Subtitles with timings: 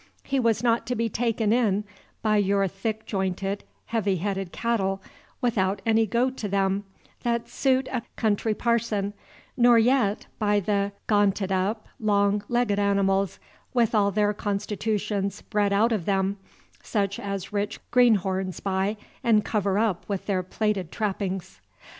[0.23, 1.83] He was not to be taken in
[2.23, 4.99] by your thick jointed, heavy headed cattle,
[5.41, 6.85] without any go to them,
[7.21, 9.13] that suit a country parson,
[9.55, 13.37] nor yet by the "gaanted up," long legged animals,
[13.75, 16.37] with all their constitutions bred out of them,
[16.81, 21.61] such as rich greenhorns buy and cover up with their plated trappings.